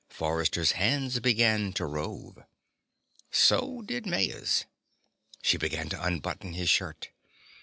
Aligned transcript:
Forrester's 0.09 0.71
hands 0.71 1.19
began 1.19 1.73
to 1.73 1.85
rove. 1.85 2.43
So 3.29 3.83
did 3.83 4.07
Maya's. 4.07 4.65
She 5.43 5.57
began 5.57 5.89
to 5.89 6.03
unbutton 6.03 6.53
his 6.53 6.69
shirt. 6.69 7.09